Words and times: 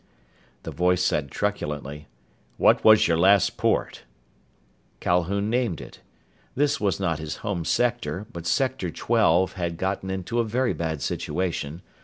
The 0.63 0.71
voice 0.71 1.03
said 1.03 1.29
truculently: 1.29 2.07
"What 2.57 2.83
was 2.83 3.07
your 3.07 3.17
last 3.19 3.55
port?" 3.55 4.01
Calhoun 4.99 5.47
named 5.51 5.79
it. 5.79 5.99
This 6.55 6.79
was 6.81 6.99
not 6.99 7.19
his 7.19 7.35
home 7.45 7.63
sector, 7.63 8.25
but 8.33 8.47
Sector 8.47 8.89
Twelve 8.89 9.53
had 9.53 9.77
gotten 9.77 10.09
into 10.09 10.39
a 10.39 10.43
very 10.43 10.73
bad 10.73 11.03
situation. 11.03 11.83